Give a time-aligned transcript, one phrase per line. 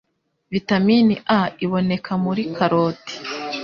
[0.53, 3.13] Vitamine A iboneka muri karoti,